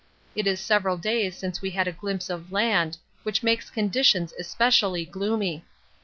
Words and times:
It 0.35 0.47
is 0.47 0.59
several 0.59 0.97
days 0.97 1.37
since 1.37 1.61
we 1.61 1.69
had 1.69 1.87
a 1.87 1.91
glimpse 1.91 2.31
of 2.31 2.51
land, 2.51 2.97
which 3.21 3.43
makes 3.43 3.69
conditions 3.69 4.33
especially 4.39 5.05
gloomy. 5.05 5.63